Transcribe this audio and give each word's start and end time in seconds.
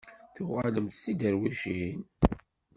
Tuɣalemt 0.33 0.95
d 0.97 1.01
tiderwicin? 1.03 1.99